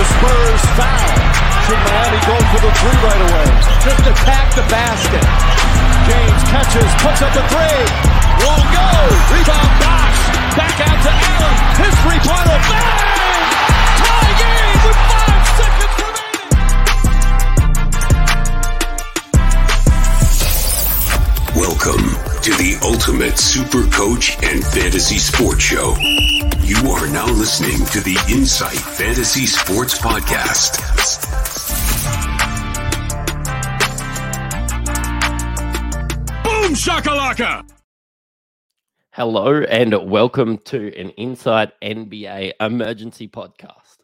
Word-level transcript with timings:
the 0.00 0.06
Spurs 0.16 0.64
foul. 0.80 1.12
Should 1.68 1.76
Miami 1.84 2.20
go 2.24 2.32
for 2.48 2.60
the 2.64 2.72
three 2.72 2.98
right 3.04 3.20
away? 3.20 3.44
Just 3.84 4.00
attack 4.00 4.48
the 4.56 4.64
basket. 4.72 5.20
James 6.08 6.42
catches, 6.48 6.88
puts 7.04 7.20
up 7.20 7.36
a 7.36 7.44
three. 7.52 7.84
Won't 8.40 8.64
go. 8.72 8.88
Rebound 9.28 9.72
Bosh. 9.76 10.20
Back 10.56 10.80
out 10.88 11.04
to 11.04 11.12
Allen. 11.12 11.52
His 11.84 11.92
three-pointer. 12.00 12.58
Bang! 12.64 13.44
Tie 14.00 14.32
game 14.40 14.80
with 14.88 14.96
five 15.12 15.44
seconds 15.60 15.94
remaining. 16.00 16.48
Welcome 21.60 22.08
to 22.40 22.52
the 22.56 22.80
Ultimate 22.82 23.36
Super 23.38 23.84
Coach 23.90 24.38
and 24.42 24.64
Fantasy 24.64 25.18
Sports 25.18 25.60
Show. 25.60 25.94
You 26.70 26.88
are 26.92 27.08
now 27.08 27.26
listening 27.26 27.84
to 27.86 28.00
the 28.00 28.16
Insight 28.32 28.76
Fantasy 28.76 29.44
Sports 29.44 29.98
Podcast. 29.98 30.78
Boom 36.44 36.74
shakalaka! 36.74 37.68
Hello 39.10 39.62
and 39.64 40.08
welcome 40.08 40.58
to 40.58 40.96
an 40.96 41.10
Insight 41.10 41.72
NBA 41.82 42.52
emergency 42.60 43.26
podcast. 43.26 43.96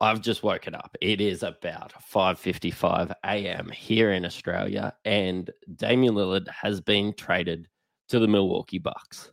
I've 0.00 0.22
just 0.22 0.42
woken 0.42 0.74
up. 0.74 0.96
It 1.02 1.20
is 1.20 1.42
about 1.42 1.92
5:55 2.10 3.12
a.m. 3.22 3.68
here 3.68 4.12
in 4.12 4.24
Australia 4.24 4.94
and 5.04 5.50
Damian 5.76 6.14
Lillard 6.14 6.48
has 6.48 6.80
been 6.80 7.12
traded 7.12 7.68
to 8.08 8.18
the 8.18 8.28
Milwaukee 8.28 8.78
Bucks. 8.78 9.30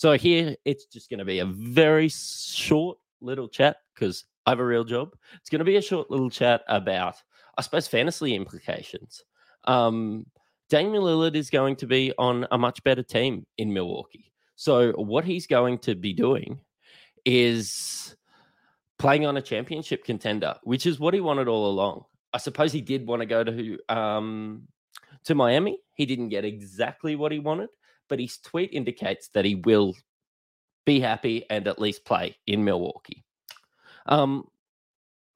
So 0.00 0.16
here 0.16 0.56
it's 0.64 0.86
just 0.86 1.10
going 1.10 1.18
to 1.18 1.26
be 1.26 1.40
a 1.40 1.44
very 1.44 2.08
short 2.08 2.96
little 3.20 3.48
chat 3.48 3.76
because 3.94 4.24
I 4.46 4.52
have 4.52 4.58
a 4.58 4.64
real 4.64 4.82
job. 4.82 5.14
It's 5.34 5.50
going 5.50 5.58
to 5.58 5.64
be 5.66 5.76
a 5.76 5.82
short 5.82 6.10
little 6.10 6.30
chat 6.30 6.62
about, 6.68 7.16
I 7.58 7.60
suppose, 7.60 7.86
fantasy 7.86 8.34
implications. 8.34 9.22
Um, 9.64 10.24
Damian 10.70 11.02
Lillard 11.02 11.34
is 11.34 11.50
going 11.50 11.76
to 11.76 11.86
be 11.86 12.14
on 12.16 12.46
a 12.50 12.56
much 12.56 12.82
better 12.82 13.02
team 13.02 13.44
in 13.58 13.74
Milwaukee. 13.74 14.32
So 14.56 14.92
what 14.92 15.26
he's 15.26 15.46
going 15.46 15.76
to 15.80 15.94
be 15.94 16.14
doing 16.14 16.58
is 17.26 18.16
playing 18.98 19.26
on 19.26 19.36
a 19.36 19.42
championship 19.42 20.02
contender, 20.02 20.54
which 20.62 20.86
is 20.86 20.98
what 20.98 21.12
he 21.12 21.20
wanted 21.20 21.46
all 21.46 21.68
along. 21.68 22.06
I 22.32 22.38
suppose 22.38 22.72
he 22.72 22.80
did 22.80 23.06
want 23.06 23.20
to 23.20 23.26
go 23.26 23.44
to 23.44 23.78
um, 23.90 24.62
to 25.24 25.34
Miami. 25.34 25.78
He 25.92 26.06
didn't 26.06 26.30
get 26.30 26.46
exactly 26.46 27.16
what 27.16 27.32
he 27.32 27.38
wanted, 27.38 27.68
but 28.10 28.20
his 28.20 28.36
tweet 28.36 28.70
indicates 28.74 29.28
that 29.28 29.46
he 29.46 29.54
will 29.54 29.94
be 30.84 31.00
happy 31.00 31.46
and 31.48 31.66
at 31.66 31.78
least 31.78 32.04
play 32.04 32.36
in 32.46 32.64
Milwaukee. 32.64 33.24
Um, 34.06 34.44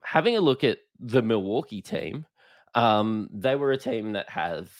having 0.03 0.36
a 0.36 0.41
look 0.41 0.64
at 0.64 0.78
the 0.98 1.22
Milwaukee 1.22 1.80
team, 1.80 2.27
um, 2.75 3.30
they 3.33 3.56
were 3.56 3.72
a 3.72 3.78
team 3.78 4.12
that 4.12 4.28
have 4.28 4.70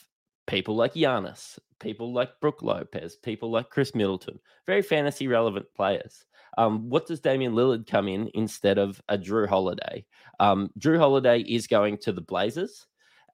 people 0.47 0.77
like 0.77 0.95
Giannis, 0.95 1.59
people 1.81 2.13
like 2.13 2.41
Brook 2.41 2.63
Lopez, 2.63 3.17
people 3.17 3.51
like 3.51 3.71
Khris 3.71 3.95
Middleton, 3.95 4.39
very 4.67 4.83
fantasy 4.83 5.29
relevant 5.29 5.67
players. 5.75 6.25
Um, 6.59 6.89
what 6.89 7.07
does 7.07 7.21
Damian 7.21 7.55
Lillard 7.55 7.87
come 7.87 8.09
in 8.09 8.31
instead 8.35 8.79
of 8.79 9.01
a 9.09 9.17
Jrue 9.17 9.49
Holiday? 9.49 10.05
Um, 10.41 10.71
Jrue 10.79 10.99
Holiday 10.99 11.41
is 11.41 11.67
going 11.67 11.99
to 11.99 12.13
the 12.13 12.21
Blazers 12.21 12.87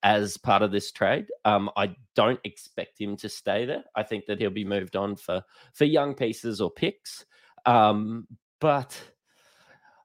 as 0.02 0.36
part 0.36 0.62
of 0.62 0.72
this 0.72 0.92
trade. 0.92 1.26
Um, 1.44 1.70
I 1.76 1.94
don't 2.14 2.40
expect 2.44 3.00
him 3.00 3.16
to 3.18 3.28
stay 3.28 3.64
there. 3.64 3.84
I 3.94 4.02
think 4.02 4.26
that 4.26 4.38
he'll 4.38 4.50
be 4.50 4.64
moved 4.64 4.96
on 4.96 5.16
for 5.16 5.42
for 5.74 5.84
young 5.84 6.14
pieces 6.14 6.60
or 6.60 6.70
picks. 6.70 7.24
Um, 7.66 8.26
but 8.60 8.98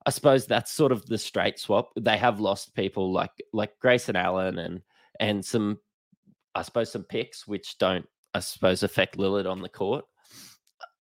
I 0.05 0.09
suppose 0.09 0.45
that's 0.45 0.71
sort 0.71 0.91
of 0.91 1.05
the 1.05 1.17
straight 1.17 1.59
swap. 1.59 1.91
They 1.99 2.17
have 2.17 2.39
lost 2.39 2.75
people 2.75 3.11
like 3.11 3.31
like 3.53 3.79
Grayson 3.79 4.15
Allen 4.15 4.59
and 4.59 4.81
and 5.19 5.43
some 5.43 5.79
I 6.53 6.61
suppose 6.61 6.91
some 6.91 7.03
picks 7.03 7.47
which 7.47 7.77
don't 7.77 8.05
I 8.33 8.39
suppose 8.39 8.83
affect 8.83 9.17
Lillard 9.17 9.49
on 9.49 9.61
the 9.61 9.69
court. 9.69 10.05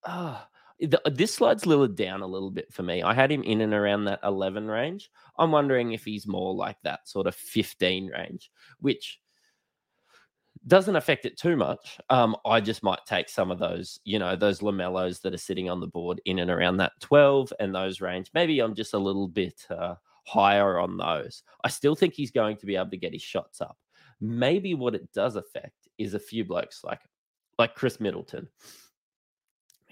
Uh, 0.05 0.41
the, 0.81 1.01
this 1.07 1.35
slides 1.35 1.65
Lillard 1.65 1.95
down 1.95 2.23
a 2.23 2.27
little 2.27 2.51
bit 2.51 2.73
for 2.73 2.83
me. 2.83 3.03
I 3.03 3.15
had 3.15 3.31
him 3.31 3.43
in 3.43 3.61
and 3.61 3.75
around 3.75 4.05
that 4.05 4.21
11 4.25 4.69
range. 4.69 5.11
I'm 5.39 5.53
wondering 5.53 5.93
if 5.93 6.05
he's 6.05 6.27
more 6.27 6.55
like 6.55 6.77
that 6.83 7.09
sort 7.09 7.27
of 7.27 7.35
15 7.35 8.11
range, 8.11 8.51
which 8.81 9.21
doesn't 10.67 10.97
affect 10.97 11.27
it 11.27 11.39
too 11.39 11.57
much. 11.57 11.99
Um, 12.11 12.37
I 12.45 12.61
just 12.61 12.83
might 12.83 13.05
take 13.07 13.29
some 13.29 13.51
of 13.51 13.59
those, 13.59 14.01
you 14.05 14.19
know, 14.19 14.35
those 14.35 14.61
LaMelos 14.61 15.21
that 15.23 15.35
are 15.35 15.39
sitting 15.39 15.69
on 15.69 15.81
the 15.81 15.87
board 15.87 16.21
in 16.25 16.39
and 16.39 16.51
around 16.51 16.79
that 16.79 16.93
12 17.01 17.53
and 17.61 17.75
those 17.75 18.01
range. 18.01 18.31
Maybe 18.35 18.61
I'm 18.61 18.75
just 18.75 18.95
a 18.95 18.99
little 18.99 19.29
bit 19.29 19.67
uh, 19.71 19.95
higher 20.27 20.79
on 20.79 20.97
those. 20.97 21.43
I 21.63 21.69
still 21.69 21.95
think 21.95 22.15
he's 22.15 22.31
going 22.31 22.57
to 22.59 22.67
be 22.67 22.77
able 22.77 22.91
to 22.91 22.97
get 22.97 23.13
his 23.13 23.23
shots 23.23 23.61
up. 23.61 23.77
Maybe 24.21 24.75
what 24.75 24.95
it 24.95 25.13
does 25.13 25.37
affect 25.37 25.89
is 25.99 26.15
a 26.15 26.19
few 26.19 26.45
blokes 26.45 26.83
like 26.83 27.01
like 27.59 27.75
Khris 27.77 28.01
Middleton 28.01 28.49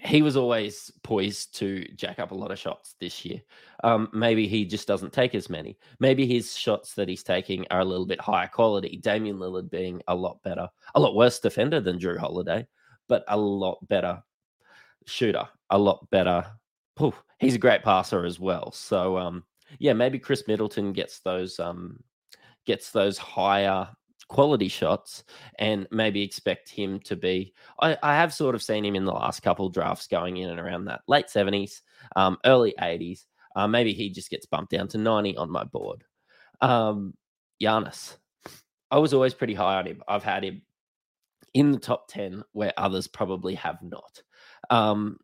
he 0.03 0.21
was 0.21 0.35
always 0.35 0.91
poised 1.03 1.55
to 1.55 1.85
jack 1.95 2.19
up 2.19 2.31
a 2.31 2.35
lot 2.35 2.51
of 2.51 2.59
shots 2.59 2.95
this 2.99 3.23
year. 3.23 3.41
Um, 3.83 4.09
maybe 4.11 4.47
he 4.47 4.65
just 4.65 4.87
doesn't 4.87 5.13
take 5.13 5.33
as 5.33 5.49
many. 5.49 5.77
Maybe 5.99 6.27
his 6.27 6.57
shots 6.57 6.93
that 6.95 7.07
he's 7.07 7.23
taking 7.23 7.65
are 7.71 7.79
a 7.79 7.85
little 7.85 8.05
bit 8.05 8.19
higher 8.19 8.47
quality. 8.47 8.97
Damian 8.97 9.37
Lillard 9.37 9.69
being 9.69 10.01
a 10.07 10.15
lot 10.15 10.43
better, 10.43 10.67
a 10.95 10.99
lot 10.99 11.15
worse 11.15 11.39
defender 11.39 11.79
than 11.79 11.99
Jrue 11.99 12.17
Holiday, 12.17 12.67
but 13.07 13.23
a 13.29 13.37
lot 13.37 13.77
better 13.87 14.21
shooter, 15.05 15.47
a 15.69 15.77
lot 15.77 16.09
better. 16.09 16.45
He's 17.39 17.55
a 17.55 17.59
great 17.59 17.83
passer 17.83 18.25
as 18.25 18.39
well. 18.39 18.71
So 18.73 19.17
um, 19.17 19.43
yeah, 19.79 19.93
maybe 19.93 20.19
Khris 20.19 20.47
Middleton 20.47 20.91
gets 20.91 21.19
those 21.19 21.59
um, 21.59 22.03
gets 22.65 22.91
those 22.91 23.17
higher 23.17 23.87
quality 24.33 24.67
shots 24.67 25.23
and 25.59 25.87
maybe 25.91 26.23
expect 26.23 26.67
him 26.67 26.99
to 27.01 27.15
be. 27.15 27.53
I, 27.79 27.95
I, 28.01 28.15
have 28.15 28.33
sort 28.33 28.55
of 28.55 28.63
seen 28.63 28.83
him 28.83 28.95
in 28.95 29.05
the 29.05 29.11
last 29.11 29.43
couple 29.43 29.69
drafts 29.69 30.07
going 30.07 30.37
in 30.37 30.49
and 30.49 30.59
around 30.59 30.85
that 30.85 31.01
late 31.07 31.27
70s, 31.27 31.81
um, 32.15 32.39
early 32.43 32.73
80s. 32.81 33.25
Uh, 33.55 33.67
maybe 33.67 33.93
he 33.93 34.09
just 34.09 34.31
gets 34.31 34.47
bumped 34.47 34.71
down 34.71 34.87
to 34.87 34.97
90 34.97 35.37
on 35.37 35.51
my 35.51 35.63
board. 35.63 36.03
Um, 36.61 37.13
Giannis, 37.61 38.17
I 38.89 38.97
was 38.97 39.13
always 39.13 39.35
pretty 39.35 39.53
high 39.53 39.75
on 39.75 39.85
him. 39.85 40.01
I've 40.07 40.23
had 40.23 40.43
him 40.43 40.63
in 41.53 41.71
the 41.71 41.77
top 41.79 42.07
10 42.07 42.43
where 42.53 42.73
others 42.75 43.07
probably 43.07 43.53
have 43.53 43.83
not. 43.83 44.23
Um, 44.71 45.19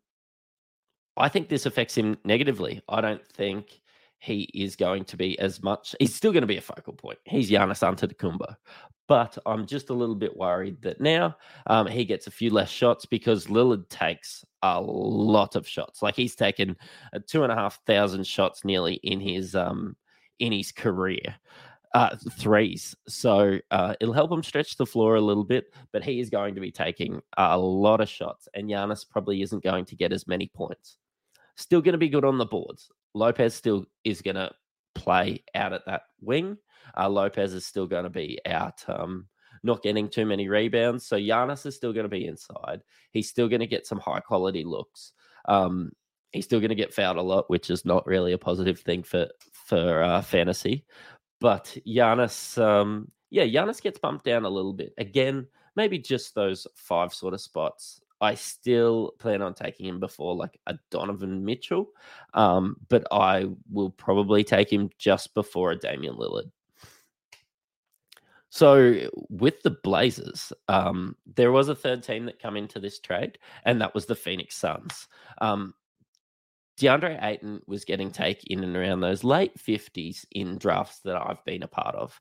I 1.16 1.28
think 1.28 1.48
this 1.48 1.66
affects 1.66 1.98
him 1.98 2.16
negatively. 2.24 2.80
I 2.88 3.00
don't 3.00 3.26
think 3.26 3.80
he 4.20 4.42
is 4.54 4.76
going 4.76 5.04
to 5.06 5.16
be 5.16 5.38
as 5.38 5.62
much. 5.62 5.96
He's 5.98 6.14
still 6.14 6.32
going 6.32 6.42
to 6.42 6.46
be 6.46 6.58
a 6.58 6.62
focal 6.62 6.92
point. 6.92 7.18
He's 7.24 7.50
Giannis 7.50 7.82
Antetokounmpo, 7.82 8.54
but 9.08 9.36
I'm 9.46 9.66
just 9.66 9.88
a 9.88 9.94
little 9.94 10.14
bit 10.14 10.36
worried 10.36 10.80
that 10.82 11.00
now 11.00 11.36
um, 11.66 11.86
he 11.86 12.04
gets 12.04 12.26
a 12.26 12.30
few 12.30 12.50
less 12.50 12.68
shots 12.68 13.06
because 13.06 13.46
Lillard 13.46 13.88
takes 13.88 14.44
a 14.62 14.80
lot 14.80 15.56
of 15.56 15.66
shots. 15.66 16.02
Like 16.02 16.14
he's 16.14 16.36
taken 16.36 16.76
two 17.26 17.42
and 17.42 17.50
a 17.50 17.56
half 17.56 17.80
thousand 17.86 18.26
shots 18.26 18.62
nearly 18.64 18.94
in 19.02 19.20
his 19.20 19.54
um, 19.54 19.96
in 20.38 20.52
his 20.52 20.70
career. 20.70 21.34
Uh, 21.92 22.14
threes. 22.34 22.94
So 23.08 23.58
uh, 23.72 23.96
it'll 24.00 24.14
help 24.14 24.30
him 24.30 24.44
stretch 24.44 24.76
the 24.76 24.86
floor 24.86 25.16
a 25.16 25.20
little 25.20 25.42
bit, 25.42 25.74
but 25.92 26.04
he 26.04 26.20
is 26.20 26.30
going 26.30 26.54
to 26.54 26.60
be 26.60 26.70
taking 26.70 27.20
a 27.36 27.58
lot 27.58 28.00
of 28.00 28.08
shots, 28.08 28.46
and 28.54 28.70
Giannis 28.70 29.04
probably 29.10 29.42
isn't 29.42 29.64
going 29.64 29.86
to 29.86 29.96
get 29.96 30.12
as 30.12 30.28
many 30.28 30.46
points. 30.54 30.98
Still 31.60 31.82
going 31.82 31.92
to 31.92 31.98
be 31.98 32.08
good 32.08 32.24
on 32.24 32.38
the 32.38 32.46
boards. 32.46 32.90
Lopez 33.14 33.54
still 33.54 33.84
is 34.02 34.22
going 34.22 34.36
to 34.36 34.50
play 34.94 35.44
out 35.54 35.74
at 35.74 35.84
that 35.84 36.02
wing. 36.22 36.56
Uh, 36.96 37.08
Lopez 37.08 37.52
is 37.52 37.66
still 37.66 37.86
going 37.86 38.04
to 38.04 38.10
be 38.10 38.38
out, 38.46 38.82
um, 38.88 39.26
not 39.62 39.82
getting 39.82 40.08
too 40.08 40.24
many 40.24 40.48
rebounds. 40.48 41.06
So 41.06 41.16
Giannis 41.16 41.66
is 41.66 41.76
still 41.76 41.92
going 41.92 42.04
to 42.04 42.08
be 42.08 42.26
inside. 42.26 42.80
He's 43.12 43.28
still 43.28 43.46
going 43.46 43.60
to 43.60 43.66
get 43.66 43.86
some 43.86 43.98
high 43.98 44.20
quality 44.20 44.64
looks. 44.64 45.12
Um, 45.46 45.92
he's 46.32 46.46
still 46.46 46.60
going 46.60 46.70
to 46.70 46.74
get 46.74 46.94
fouled 46.94 47.18
a 47.18 47.22
lot, 47.22 47.50
which 47.50 47.68
is 47.68 47.84
not 47.84 48.06
really 48.06 48.32
a 48.32 48.38
positive 48.38 48.80
thing 48.80 49.02
for 49.02 49.28
for 49.52 50.02
uh, 50.02 50.22
fantasy. 50.22 50.86
But 51.40 51.76
Giannis, 51.86 52.56
um, 52.56 53.10
yeah, 53.28 53.44
Giannis 53.44 53.82
gets 53.82 53.98
bumped 53.98 54.24
down 54.24 54.46
a 54.46 54.50
little 54.50 54.72
bit. 54.72 54.94
Again, 54.96 55.46
maybe 55.76 55.98
just 55.98 56.34
those 56.34 56.66
five 56.74 57.12
sort 57.12 57.34
of 57.34 57.40
spots. 57.42 58.00
I 58.20 58.34
still 58.34 59.12
plan 59.18 59.42
on 59.42 59.54
taking 59.54 59.86
him 59.86 60.00
before 60.00 60.34
like 60.34 60.58
a 60.66 60.78
Donovan 60.90 61.44
Mitchell, 61.44 61.90
um, 62.34 62.76
but 62.88 63.06
I 63.10 63.46
will 63.70 63.90
probably 63.90 64.44
take 64.44 64.72
him 64.72 64.90
just 64.98 65.34
before 65.34 65.72
a 65.72 65.78
Damian 65.78 66.16
Lillard. 66.16 66.50
So 68.50 69.08
with 69.28 69.62
the 69.62 69.70
Blazers, 69.70 70.52
um, 70.68 71.16
there 71.36 71.52
was 71.52 71.68
a 71.68 71.74
third 71.74 72.02
team 72.02 72.26
that 72.26 72.42
come 72.42 72.56
into 72.56 72.80
this 72.80 72.98
trade, 72.98 73.38
and 73.64 73.80
that 73.80 73.94
was 73.94 74.06
the 74.06 74.16
Phoenix 74.16 74.56
Suns. 74.56 75.06
Um, 75.40 75.74
DeAndre 76.80 77.22
Ayton 77.22 77.60
was 77.66 77.84
getting 77.84 78.10
take 78.10 78.44
in 78.48 78.64
and 78.64 78.76
around 78.76 79.00
those 79.00 79.22
late 79.22 79.56
50s 79.56 80.24
in 80.32 80.58
drafts 80.58 81.00
that 81.04 81.16
I've 81.16 81.44
been 81.44 81.62
a 81.62 81.68
part 81.68 81.94
of. 81.94 82.20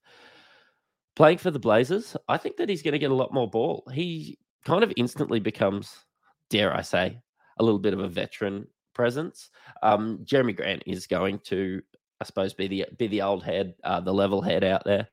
Playing 1.15 1.39
for 1.39 1.49
the 1.49 1.59
Blazers, 1.59 2.15
I 2.27 2.37
think 2.37 2.57
that 2.57 2.69
he's 2.69 2.81
going 2.83 2.91
to 2.91 2.99
get 2.99 3.11
a 3.11 3.15
lot 3.15 3.33
more 3.33 3.49
ball. 3.49 3.89
He 3.93 4.37
kind 4.65 4.83
of 4.83 4.93
instantly 4.97 5.39
becomes, 5.39 5.95
dare 6.49 6.75
I 6.75 6.81
say, 6.81 7.19
a 7.57 7.63
little 7.63 7.79
bit 7.79 7.93
of 7.93 7.99
a 7.99 8.07
veteran 8.07 8.67
presence. 8.93 9.49
Um, 9.83 10.19
Jerami 10.23 10.55
Grant 10.55 10.83
is 10.85 11.07
going 11.07 11.39
to 11.45 11.81
I 12.21 12.25
suppose 12.25 12.53
be 12.53 12.67
the 12.67 12.85
be 12.97 13.07
the 13.07 13.21
old 13.21 13.43
head, 13.43 13.75
uh, 13.83 14.01
the 14.01 14.13
level 14.13 14.41
head 14.41 14.63
out 14.63 14.83
there. 14.83 15.07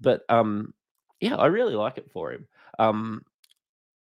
But 0.00 0.22
um, 0.28 0.72
yeah, 1.20 1.36
I 1.36 1.46
really 1.46 1.74
like 1.74 1.98
it 1.98 2.10
for 2.10 2.32
him. 2.32 2.46
Um, 2.78 3.22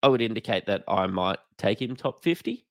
I 0.03 0.07
would 0.07 0.21
indicate 0.21 0.65
that 0.67 0.83
I 0.87 1.07
might 1.07 1.39
take 1.57 1.81
him 1.81 1.95
top 1.95 2.23
fifty. 2.23 2.65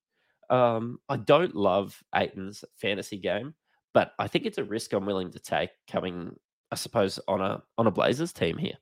Um, 0.48 0.98
I 1.08 1.16
don't 1.16 1.54
love 1.54 2.00
Ayton's 2.14 2.64
fantasy 2.76 3.18
game, 3.18 3.54
but 3.94 4.12
I 4.18 4.26
think 4.26 4.46
it's 4.46 4.58
a 4.58 4.64
risk 4.64 4.92
I'm 4.92 5.06
willing 5.06 5.30
to 5.32 5.38
take 5.38 5.70
coming, 5.88 6.36
I 6.72 6.76
suppose, 6.76 7.20
on 7.28 7.40
a 7.40 7.62
on 7.78 7.86
a 7.86 7.92
Blazers 7.92 8.32
team 8.32 8.58
here. 8.58 8.78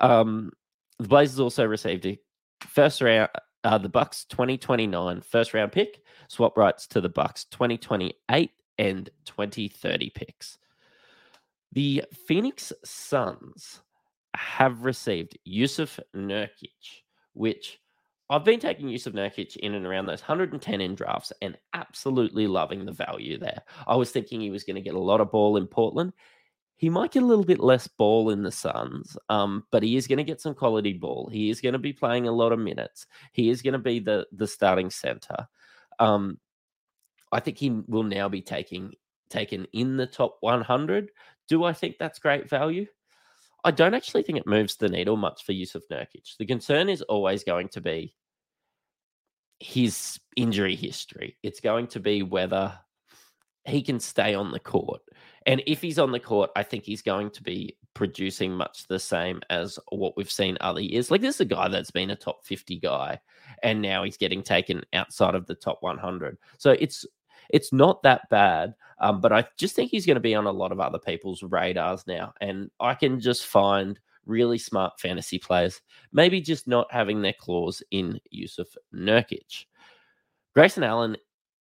Um, 0.00 0.52
the 0.98 1.08
Blazers 1.08 1.40
also 1.40 1.64
received 1.64 2.06
a 2.06 2.18
first 2.66 3.00
round, 3.00 3.30
uh, 3.64 3.78
the 3.78 3.88
Bucks 3.88 4.24
2029 4.26 5.20
first 5.22 5.54
round 5.54 5.72
pick, 5.72 6.02
swap 6.28 6.56
rights 6.56 6.86
to 6.88 7.00
the 7.00 7.08
Bucks 7.08 7.44
2028 7.46 8.50
and 8.78 9.10
2030 9.26 10.10
picks. 10.10 10.58
The 11.72 12.04
Phoenix 12.26 12.72
Suns 12.84 13.80
have 14.34 14.84
received 14.84 15.38
Jusuf 15.46 15.98
Nurkic, 16.14 17.02
which 17.34 17.78
I've 18.28 18.44
been 18.44 18.60
taking 18.60 18.88
Jusuf 18.88 19.12
Nurkic 19.12 19.56
in 19.56 19.74
and 19.74 19.84
around 19.86 20.06
those 20.06 20.20
110 20.20 20.80
in 20.80 20.94
drafts 20.94 21.32
and 21.42 21.58
absolutely 21.74 22.46
loving 22.46 22.86
the 22.86 22.92
value 22.92 23.38
there. 23.38 23.62
I 23.86 23.96
was 23.96 24.10
thinking 24.10 24.40
he 24.40 24.50
was 24.50 24.64
going 24.64 24.76
to 24.76 24.82
get 24.82 24.94
a 24.94 25.00
lot 25.00 25.20
of 25.20 25.32
ball 25.32 25.56
in 25.56 25.66
Portland. 25.66 26.12
He 26.80 26.88
might 26.88 27.10
get 27.10 27.22
a 27.22 27.26
little 27.26 27.44
bit 27.44 27.60
less 27.60 27.86
ball 27.86 28.30
in 28.30 28.42
the 28.42 28.50
Suns, 28.50 29.14
um, 29.28 29.64
but 29.70 29.82
he 29.82 29.96
is 29.98 30.06
going 30.06 30.16
to 30.16 30.24
get 30.24 30.40
some 30.40 30.54
quality 30.54 30.94
ball. 30.94 31.28
He 31.30 31.50
is 31.50 31.60
going 31.60 31.74
to 31.74 31.78
be 31.78 31.92
playing 31.92 32.26
a 32.26 32.32
lot 32.32 32.52
of 32.52 32.58
minutes. 32.58 33.06
He 33.32 33.50
is 33.50 33.60
going 33.60 33.74
to 33.74 33.78
be 33.78 33.98
the 33.98 34.26
the 34.32 34.46
starting 34.46 34.88
center. 34.88 35.46
Um, 35.98 36.38
I 37.30 37.40
think 37.40 37.58
he 37.58 37.68
will 37.68 38.02
now 38.02 38.30
be 38.30 38.40
taking 38.40 38.94
taken 39.28 39.66
in 39.74 39.98
the 39.98 40.06
top 40.06 40.38
100. 40.40 41.10
Do 41.48 41.64
I 41.64 41.74
think 41.74 41.96
that's 41.98 42.18
great 42.18 42.48
value? 42.48 42.86
I 43.62 43.72
don't 43.72 43.92
actually 43.92 44.22
think 44.22 44.38
it 44.38 44.46
moves 44.46 44.76
the 44.76 44.88
needle 44.88 45.18
much 45.18 45.44
for 45.44 45.52
Jusuf 45.52 45.82
Nurkic. 45.92 46.38
The 46.38 46.46
concern 46.46 46.88
is 46.88 47.02
always 47.02 47.44
going 47.44 47.68
to 47.68 47.82
be 47.82 48.14
his 49.58 50.18
injury 50.34 50.76
history. 50.76 51.36
It's 51.42 51.60
going 51.60 51.88
to 51.88 52.00
be 52.00 52.22
whether 52.22 52.72
he 53.66 53.82
can 53.82 54.00
stay 54.00 54.34
on 54.34 54.50
the 54.50 54.60
court. 54.60 55.02
And 55.46 55.62
if 55.66 55.80
he's 55.80 55.98
on 55.98 56.12
the 56.12 56.20
court, 56.20 56.50
I 56.54 56.62
think 56.62 56.84
he's 56.84 57.02
going 57.02 57.30
to 57.30 57.42
be 57.42 57.76
producing 57.94 58.52
much 58.52 58.86
the 58.86 58.98
same 58.98 59.40
as 59.50 59.78
what 59.90 60.16
we've 60.16 60.30
seen 60.30 60.58
other 60.60 60.80
years. 60.80 61.10
Like 61.10 61.22
this 61.22 61.36
is 61.36 61.40
a 61.40 61.46
guy 61.46 61.68
that's 61.68 61.90
been 61.90 62.10
a 62.10 62.16
top 62.16 62.44
50 62.44 62.78
guy 62.78 63.18
and 63.62 63.80
now 63.80 64.04
he's 64.04 64.16
getting 64.16 64.42
taken 64.42 64.82
outside 64.92 65.34
of 65.34 65.46
the 65.46 65.54
top 65.54 65.78
100. 65.80 66.36
So 66.58 66.72
it's 66.78 67.06
it's 67.48 67.72
not 67.72 68.02
that 68.02 68.28
bad, 68.30 68.74
um, 69.00 69.20
but 69.20 69.32
I 69.32 69.44
just 69.56 69.74
think 69.74 69.90
he's 69.90 70.06
going 70.06 70.16
to 70.16 70.20
be 70.20 70.34
on 70.34 70.46
a 70.46 70.52
lot 70.52 70.72
of 70.72 70.78
other 70.78 71.00
people's 71.00 71.42
radars 71.42 72.06
now. 72.06 72.32
And 72.40 72.70
I 72.78 72.94
can 72.94 73.18
just 73.18 73.46
find 73.46 73.98
really 74.24 74.58
smart 74.58 75.00
fantasy 75.00 75.38
players, 75.38 75.80
maybe 76.12 76.40
just 76.40 76.68
not 76.68 76.86
having 76.92 77.22
their 77.22 77.34
claws 77.38 77.82
in 77.90 78.20
Jusuf 78.32 78.76
Nurkic. 78.94 79.64
Grayson 80.54 80.84
Allen 80.84 81.16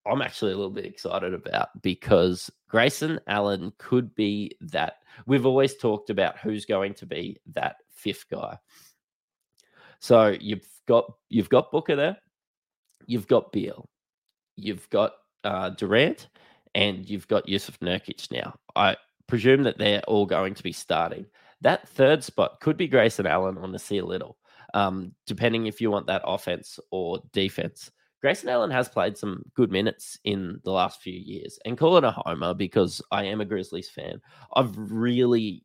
I'm 0.10 0.22
actually 0.22 0.54
a 0.54 0.56
little 0.56 0.72
bit 0.72 0.86
excited 0.86 1.34
about 1.34 1.70
because 1.82 2.50
Grayson 2.68 3.20
Allen 3.28 3.72
could 3.78 4.14
be 4.16 4.52
that. 4.62 4.98
We've 5.26 5.46
always 5.46 5.76
talked 5.78 6.10
about 6.10 6.40
who's 6.40 6.66
going 6.66 6.94
to 6.96 7.06
be 7.06 7.40
that 7.54 7.78
fifth 7.92 8.26
guy. 8.30 8.58
So 10.00 10.36
you've 10.40 10.68
got 10.88 11.12
you've 11.30 11.50
got 11.50 11.72
Booker 11.72 11.96
there, 11.96 12.18
you've 13.06 13.28
got 13.28 13.52
Beal, 13.52 13.90
you've 14.56 14.90
got 14.90 15.14
uh, 15.44 15.70
Durant, 15.72 16.30
and 16.74 17.10
you've 17.10 17.28
got 17.28 17.48
Jusuf 17.48 17.78
Nurkic 17.80 18.32
now. 18.32 18.56
I 18.76 18.96
presume 19.28 19.64
that 19.64 19.78
they're 19.78 20.02
all 20.08 20.26
going 20.26 20.54
to 20.56 20.64
be 20.64 20.72
starting. 20.72 21.26
That 21.62 21.88
third 21.90 22.24
spot 22.24 22.62
could 22.62 22.78
be 22.78 22.88
Grayson 22.88 23.28
Allen 23.28 23.58
on 23.58 23.72
the 23.72 23.80
sea 23.80 24.02
little, 24.02 24.38
um, 24.74 25.14
depending 25.28 25.68
if 25.68 25.82
you 25.82 25.92
want 25.92 26.08
that 26.08 26.22
offense 26.26 26.80
or 26.92 27.20
defense. 27.34 27.92
Grayson 28.22 28.50
Allen 28.50 28.72
has 28.72 28.90
played 28.90 29.18
some 29.18 29.44
good 29.54 29.72
minutes 29.72 30.20
in 30.24 30.60
the 30.64 30.72
last 30.72 31.02
few 31.02 31.14
years, 31.14 31.58
and 31.66 31.78
call 31.78 31.98
it 31.98 32.04
a 32.04 32.12
homer 32.12 32.54
because 32.54 33.02
I 33.12 33.24
am 33.26 33.42
a 33.42 33.46
Grizzlies 33.46 33.90
fan. 33.90 34.22
I've 34.56 34.76
really, 34.76 35.64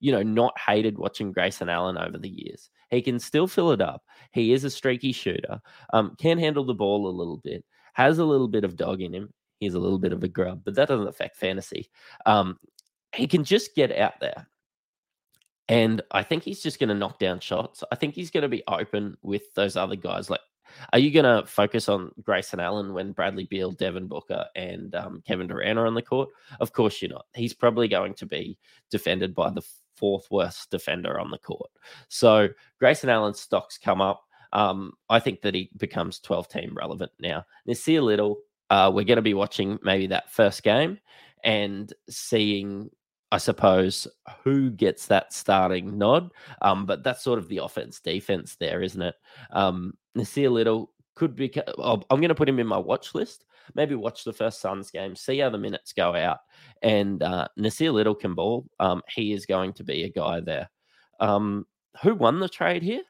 you 0.00 0.12
know, 0.12 0.22
not 0.22 0.58
hated 0.58 0.98
watching 0.98 1.32
Grayson 1.32 1.68
Allen 1.68 1.96
over 1.96 2.18
the 2.18 2.28
years. 2.28 2.70
He 2.90 3.02
can 3.02 3.18
still 3.18 3.46
fill 3.46 3.72
it 3.72 3.80
up. 3.80 4.02
He 4.32 4.52
is 4.52 4.64
a 4.64 4.70
streaky 4.70 5.12
shooter. 5.12 5.60
Um, 5.92 6.16
can 6.18 6.38
handle 6.38 6.64
the 6.64 6.74
ball 6.74 7.08
a 7.08 7.16
little 7.16 7.38
bit. 7.38 7.64
Has 7.94 8.18
a 8.18 8.24
little 8.24 8.48
bit 8.48 8.64
of 8.64 8.76
dog 8.76 9.00
in 9.00 9.14
him. 9.14 9.32
He's 9.60 9.74
a 9.74 9.78
little 9.78 9.98
bit 9.98 10.12
of 10.12 10.22
a 10.24 10.28
grub, 10.28 10.62
but 10.64 10.74
that 10.74 10.88
doesn't 10.88 11.08
affect 11.08 11.36
fantasy. 11.36 11.88
Um, 12.26 12.58
he 13.14 13.26
can 13.26 13.44
just 13.44 13.74
get 13.74 13.96
out 13.96 14.20
there. 14.20 14.48
And 15.68 16.02
I 16.10 16.22
think 16.22 16.42
he's 16.42 16.62
just 16.62 16.78
going 16.78 16.90
to 16.90 16.94
knock 16.94 17.18
down 17.18 17.40
shots. 17.40 17.82
I 17.90 17.96
think 17.96 18.14
he's 18.14 18.30
going 18.30 18.42
to 18.42 18.48
be 18.48 18.62
open 18.68 19.16
with 19.22 19.54
those 19.54 19.76
other 19.76 19.96
guys 19.96 20.28
like 20.28 20.40
are 20.92 20.98
you 20.98 21.10
going 21.10 21.24
to 21.24 21.46
focus 21.46 21.88
on 21.88 22.10
Grayson 22.22 22.60
Allen 22.60 22.92
when 22.92 23.12
Bradley 23.12 23.44
Beal, 23.44 23.72
Devin 23.72 24.06
Booker, 24.06 24.46
and 24.54 24.94
um, 24.94 25.22
Kevin 25.26 25.46
Durant 25.46 25.78
are 25.78 25.86
on 25.86 25.94
the 25.94 26.02
court? 26.02 26.28
Of 26.60 26.72
course 26.72 27.00
you're 27.00 27.10
not. 27.10 27.26
He's 27.34 27.54
probably 27.54 27.88
going 27.88 28.14
to 28.14 28.26
be 28.26 28.58
defended 28.90 29.34
by 29.34 29.50
the 29.50 29.62
fourth 29.96 30.26
worst 30.30 30.70
defender 30.70 31.18
on 31.18 31.30
the 31.30 31.38
court. 31.38 31.70
So 32.08 32.48
Grayson 32.78 33.10
Allen's 33.10 33.40
stocks 33.40 33.78
come 33.78 34.00
up. 34.00 34.24
Um, 34.52 34.92
I 35.08 35.18
think 35.18 35.42
that 35.42 35.54
he 35.54 35.70
becomes 35.76 36.20
12 36.20 36.48
team 36.48 36.74
relevant 36.76 37.12
now. 37.18 37.44
a 37.68 38.00
Little, 38.00 38.38
uh, 38.70 38.90
we're 38.94 39.04
going 39.04 39.16
to 39.16 39.22
be 39.22 39.34
watching 39.34 39.78
maybe 39.82 40.06
that 40.08 40.30
first 40.30 40.62
game 40.62 40.98
and 41.42 41.92
seeing 42.08 42.90
I 43.34 43.38
suppose, 43.38 44.06
who 44.44 44.70
gets 44.70 45.06
that 45.06 45.32
starting 45.32 45.98
nod. 45.98 46.30
Um, 46.62 46.86
but 46.86 47.02
that's 47.02 47.24
sort 47.24 47.40
of 47.40 47.48
the 47.48 47.58
offense 47.58 47.98
defense 47.98 48.54
there, 48.54 48.80
isn't 48.80 49.02
it? 49.02 49.16
Um, 49.50 49.94
Nassir 50.16 50.52
Little 50.52 50.92
could 51.16 51.34
be. 51.34 51.52
I'm 51.76 52.04
going 52.08 52.28
to 52.28 52.34
put 52.36 52.48
him 52.48 52.60
in 52.60 52.68
my 52.68 52.78
watch 52.78 53.12
list. 53.12 53.44
Maybe 53.74 53.96
watch 53.96 54.22
the 54.22 54.32
first 54.32 54.60
Suns 54.60 54.92
game, 54.92 55.16
see 55.16 55.38
how 55.38 55.50
the 55.50 55.58
minutes 55.58 55.92
go 55.92 56.14
out. 56.14 56.38
And 56.82 57.24
uh, 57.24 57.48
Nassir 57.58 57.92
Little 57.92 58.14
can 58.14 58.36
ball. 58.36 58.68
Um, 58.78 59.02
he 59.12 59.32
is 59.32 59.46
going 59.46 59.72
to 59.72 59.82
be 59.82 60.04
a 60.04 60.10
guy 60.10 60.38
there. 60.38 60.70
Um, 61.18 61.66
who 62.02 62.14
won 62.14 62.38
the 62.38 62.48
trade 62.48 62.84
here? 62.84 63.02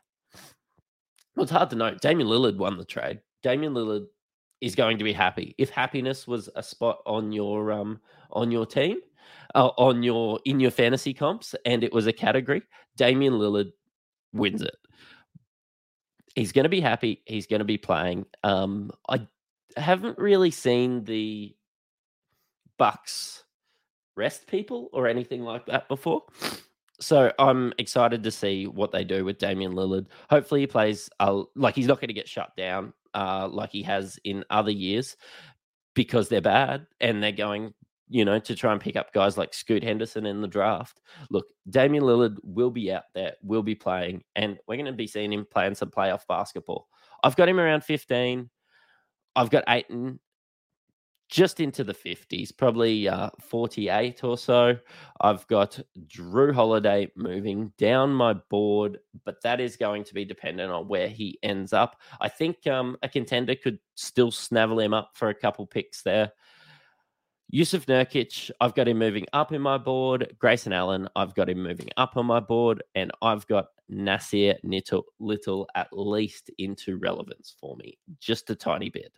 Well, 1.37 1.43
it's 1.43 1.53
hard 1.53 1.69
to 1.69 1.77
know. 1.77 1.95
Damian 2.01 2.31
Lillard 2.31 2.57
won 2.57 2.79
the 2.79 2.87
trade. 2.87 3.21
Damian 3.43 3.75
Lillard 3.75 4.07
is 4.63 4.75
going 4.75 4.97
to 4.97 5.05
be 5.05 5.13
happy. 5.13 5.55
If 5.59 5.69
happiness 5.69 6.27
was 6.27 6.49
a 6.57 6.63
spot 6.63 7.01
on 7.05 7.31
your 7.31 7.73
um 7.73 8.01
on 8.31 8.51
your 8.51 8.65
team, 8.65 9.01
uh, 9.55 9.71
on 9.79 10.03
your 10.03 10.41
in 10.45 10.61
your 10.61 10.71
fantasy 10.71 11.15
comps 11.15 11.55
and 11.65 11.85
it 11.85 11.93
was 11.93 12.07
a 12.07 12.13
category, 12.13 12.63
Damian 12.97 13.35
Lillard 13.35 13.73
wins 14.33 14.63
it. 14.63 14.77
He's 16.35 16.53
going 16.53 16.65
to 16.65 16.69
be 16.69 16.81
happy. 16.81 17.23
He's 17.27 17.47
going 17.47 17.61
to 17.61 17.65
be 17.65 17.79
playing. 17.79 18.27
Um, 18.43 18.91
I 19.09 19.27
haven't 19.77 20.19
really 20.19 20.51
seen 20.51 21.05
the 21.05 21.55
Bucks 22.77 23.45
rest 24.17 24.47
people 24.47 24.89
or 24.93 25.07
anything 25.07 25.43
like 25.43 25.67
that 25.67 25.89
before. 25.89 26.25
So 27.01 27.33
I'm 27.39 27.73
excited 27.79 28.23
to 28.25 28.31
see 28.31 28.67
what 28.67 28.93
they 28.93 29.05
do 29.05 29.25
with 29.25 29.39
Damian 29.39 29.73
Lillard. 29.73 30.07
Hopefully 30.31 30.61
he 30.61 30.67
plays 30.67 31.11
uh, 31.21 31.43
like 31.55 31.75
he's 31.75 31.87
not 31.87 32.01
going 32.01 32.09
to 32.09 32.15
get 32.15 32.29
shut 32.29 32.57
down 32.57 32.93
uh, 33.15 33.49
like 33.51 33.71
he 33.71 33.83
has 33.83 34.19
in 34.25 34.45
other 34.51 34.71
years 34.71 35.17
because 35.95 36.29
they're 36.29 36.41
bad 36.41 36.87
and 37.01 37.23
they're 37.23 37.33
going 37.33 37.75
you 38.09 38.25
know, 38.25 38.39
to 38.39 38.55
try 38.55 38.73
and 38.73 38.81
pick 38.81 38.97
up 38.97 39.13
guys 39.13 39.39
like 39.39 39.55
Scoot 39.55 39.83
Henderson 39.83 40.27
in 40.27 40.41
the 40.41 40.49
draft. 40.49 41.01
Look, 41.31 41.47
Damian 41.69 42.05
Lillard 42.05 42.37
will 42.43 42.71
be 42.71 42.93
out 42.93 43.05
there, 43.15 43.35
will 43.43 43.63
be 43.63 43.75
playing, 43.75 44.23
and 44.37 44.59
we're 44.67 44.77
going 44.77 44.87
to 44.87 44.93
be 44.93 45.07
seeing 45.07 45.33
him 45.33 45.47
playing 45.51 45.75
some 45.75 45.91
playoff 45.91 46.27
basketball. 46.29 46.89
I've 47.23 47.37
got 47.37 47.49
him 47.49 47.61
around 47.61 47.85
15. 47.85 48.51
I've 49.37 49.51
got 49.51 49.65
Ayton 49.69 50.21
just 51.29 51.59
into 51.59 51.83
the 51.83 51.95
50s, 51.95 52.57
probably 52.57 53.09
uh, 53.09 53.31
48 53.41 54.23
or 54.23 54.37
so. 54.37 54.77
I've 55.21 55.47
got 55.49 55.81
Jrue 56.07 56.55
Holiday 56.55 57.11
moving 57.17 57.73
down 57.79 58.13
my 58.13 58.35
board, 58.35 58.99
but 59.25 59.43
that 59.43 59.61
is 59.61 59.77
going 59.77 60.05
to 60.05 60.15
be 60.15 60.25
dependent 60.25 60.71
on 60.71 60.87
where 60.87 61.09
he 61.09 61.39
ends 61.43 61.73
up. 61.73 61.97
I 62.21 62.29
think 62.29 62.67
um, 62.67 62.97
a 63.03 63.09
contender 63.09 63.55
could 63.55 63.79
still 63.95 64.31
snavel 64.31 64.79
him 64.79 64.95
up 64.95 65.13
for 65.15 65.29
a 65.29 65.35
couple 65.35 65.67
picks 65.67 66.03
there. 66.03 66.31
Jusuf 67.55 67.87
Nurkic, 67.87 68.51
I've 68.61 68.75
got 68.75 68.89
him 68.89 68.99
moving 68.99 69.27
up 69.33 69.53
in 69.53 69.63
my 69.63 69.79
board. 69.79 70.35
Grayson 70.41 70.73
Allen, 70.73 71.09
I've 71.15 71.37
got 71.37 71.49
him 71.49 71.63
moving 71.63 71.89
up 71.97 72.17
on 72.17 72.27
my 72.27 72.41
board. 72.41 72.83
And 72.97 73.13
I've 73.23 73.47
got 73.47 73.67
Nassir 73.89 74.57
Little, 74.65 75.05
Little 75.21 75.69
at 75.77 75.87
least 75.93 76.51
into 76.59 76.99
relevance 76.99 77.55
for 77.61 77.77
me, 77.77 77.97
just 78.19 78.51
a 78.51 78.57
tiny 78.57 78.91
bit. 78.91 79.13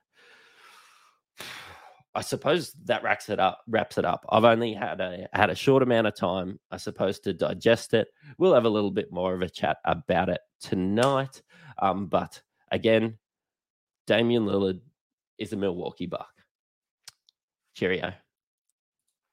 I 2.15 2.21
suppose 2.21 2.73
that 2.85 3.03
wraps 3.03 3.31
it 3.31 3.41
up. 3.41 3.63
Wraps 3.69 3.97
it 3.97 4.05
up. 4.05 4.27
I've 4.29 4.45
only 4.45 4.75
had 4.75 5.01
a 5.01 5.29
had 5.33 5.49
a 5.49 5.55
short 5.55 5.83
amount 5.83 6.07
of 6.07 6.15
time, 6.15 6.59
I 6.71 6.77
suppose, 6.77 7.19
to 7.21 7.33
digest 7.33 7.95
it. 7.95 8.09
We'll 8.37 8.55
have 8.55 8.65
a 8.65 8.71
little 8.71 8.91
bit 8.91 9.13
more 9.13 9.35
of 9.35 9.43
a 9.43 9.49
chat 9.49 9.79
about 9.85 10.29
it 10.29 10.41
tonight. 10.61 11.43
Um, 11.79 12.07
but 12.07 12.41
again, 12.71 13.19
Damian 14.07 14.45
Lillard 14.45 14.81
is 15.39 15.53
a 15.53 15.57
Milwaukee 15.57 16.07
Buck. 16.07 16.31
Cheerio. 17.75 18.15